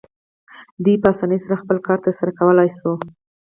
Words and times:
دوی 0.83 0.95
په 1.01 1.07
اسانۍ 1.13 1.39
سره 1.45 1.61
خپل 1.61 1.77
کار 1.87 1.97
ترسره 2.05 2.31
کولی 2.39 2.69
شو. 2.77 2.91